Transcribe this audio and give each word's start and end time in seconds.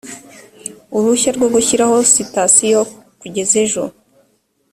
uruhushya 0.95 1.29
rwo 1.37 1.47
gushyiraho 1.53 1.97
sitasiyo 2.13 2.81
kugeza 3.21 3.53
ejo 3.63 3.83